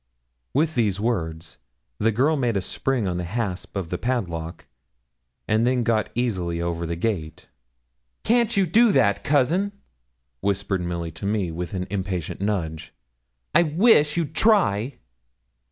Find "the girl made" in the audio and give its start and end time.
1.99-2.57